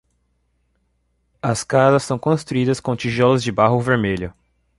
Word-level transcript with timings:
As 1.43 1.63
casas 1.63 2.01
são 2.01 2.17
construídas 2.17 2.79
com 2.79 2.95
tijolos 2.95 3.43
de 3.43 3.51
barro 3.51 3.79
vermelho. 3.79 4.33